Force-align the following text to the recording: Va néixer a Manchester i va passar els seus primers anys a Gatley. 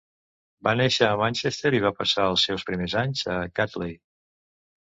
Va 0.67 0.71
néixer 0.79 1.09
a 1.09 1.19
Manchester 1.19 1.71
i 1.79 1.83
va 1.85 1.93
passar 1.99 2.25
els 2.31 2.47
seus 2.49 2.65
primers 2.71 2.97
anys 3.05 3.25
a 3.35 3.37
Gatley. 3.61 3.95